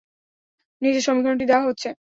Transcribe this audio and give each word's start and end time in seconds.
নিচে 0.81 1.01
সমীকরণটি 1.01 1.45
দেয়া 1.49 1.65
হচ্ছে। 1.67 1.89